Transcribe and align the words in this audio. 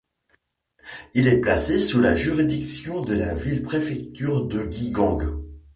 Il 1.13 1.27
est 1.27 1.41
placé 1.41 1.77
sous 1.77 2.01
la 2.01 2.15
juridiction 2.15 3.01
de 3.03 3.13
la 3.13 3.35
ville-préfecture 3.35 4.47
de 4.47 4.65
Guigang. 4.65 5.45